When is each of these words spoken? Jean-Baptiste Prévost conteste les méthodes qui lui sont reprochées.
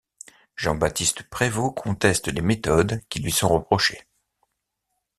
Jean-Baptiste 0.55 1.21
Prévost 1.29 1.75
conteste 1.75 2.27
les 2.29 2.41
méthodes 2.41 3.01
qui 3.07 3.19
lui 3.21 3.31
sont 3.31 3.49
reprochées. 3.49 4.03